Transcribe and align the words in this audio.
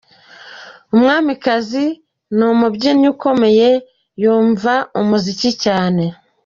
Umwamikazi 0.95 1.85
ni 2.35 2.43
umubyinnyi 2.53 3.07
ukomeye, 3.13 3.69
yumva 4.21 4.73
umuziki 4.99 5.49
cyane. 5.65 6.03